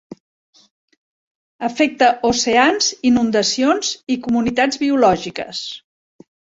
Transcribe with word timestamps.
Afecta 1.67 2.09
oceans, 2.31 2.89
inundacions 3.13 3.95
i 4.17 4.21
comunitats 4.27 4.85
biològiques. 4.89 5.67